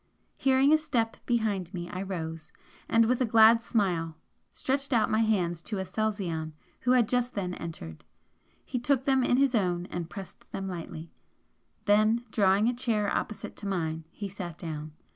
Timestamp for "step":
0.79-1.17